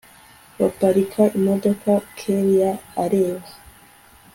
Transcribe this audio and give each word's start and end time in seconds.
baparika 0.59 1.23
imodoka 1.33 1.91
kellia 2.15 2.77
areba 3.03 3.47